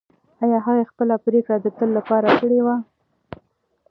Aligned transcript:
ایا 0.43 0.59
هغې 0.65 0.83
خپله 0.91 1.15
پرېکړه 1.25 1.57
د 1.61 1.67
تل 1.77 1.89
لپاره 1.97 2.29
کړې 2.39 2.59
وه؟ 2.65 2.75